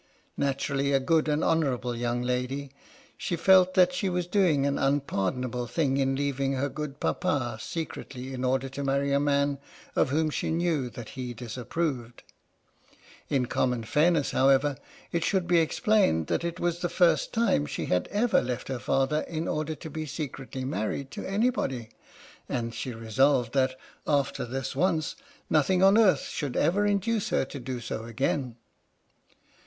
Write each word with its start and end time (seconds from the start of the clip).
Naturally 0.35 0.93
a 0.93 0.99
good 0.99 1.27
and 1.27 1.43
honourable 1.43 1.95
young 1.95 2.23
laay, 2.23 2.71
snc 3.19 3.37
felt 3.37 3.75
that 3.75 3.93
she 3.93 4.09
was 4.09 4.25
doing 4.25 4.65
an 4.65 4.79
unpardonable 4.79 5.67
thing 5.67 5.97
in 5.97 6.15
leaving 6.15 6.53
her 6.53 6.69
good 6.69 6.99
Papa 6.99 7.59
secretly 7.61 8.33
in 8.33 8.43
order 8.43 8.67
to 8.67 8.83
marry 8.83 9.13
a 9.13 9.19
man 9.19 9.59
of 9.95 10.09
whom 10.09 10.31
she 10.31 10.49
knew 10.49 10.89
that 10.89 11.09
he 11.09 11.35
disapproved. 11.35 12.23
In 13.29 13.45
common 13.45 13.83
fairness, 13.83 14.31
however, 14.31 14.75
it 15.11 15.23
should 15.23 15.45
be 15.45 15.59
explained 15.59 16.25
that 16.25 16.43
it 16.43 16.59
was 16.59 16.79
the 16.79 16.89
first 16.89 17.31
time 17.31 17.67
she 17.67 17.85
had 17.85 18.07
ever 18.07 18.41
left 18.41 18.69
her 18.69 18.79
father 18.79 19.21
in 19.27 19.47
order 19.47 19.75
to 19.75 19.89
be 19.91 20.07
secretly 20.07 20.65
married 20.65 21.11
to 21.11 21.27
anybody, 21.27 21.89
and 22.49 22.73
she 22.73 22.91
resolved 22.91 23.53
that, 23.53 23.75
after 24.07 24.45
this 24.45 24.75
once, 24.75 25.15
nothing 25.47 25.83
on 25.83 25.95
earth 25.95 26.23
should 26.23 26.57
ever 26.57 26.87
induce 26.87 27.29
her 27.29 27.45
to 27.45 27.59
do 27.59 27.79
so 27.79 28.05
again. 28.05 28.55